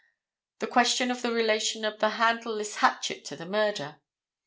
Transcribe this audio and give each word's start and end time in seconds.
The 0.57 0.65
question 0.65 1.11
of 1.11 1.21
the 1.21 1.31
relation 1.31 1.85
of 1.85 1.99
this 1.99 2.13
handleless 2.13 2.77
hatchet 2.77 3.23
to 3.25 3.35
the 3.35 3.45
murder. 3.45 3.99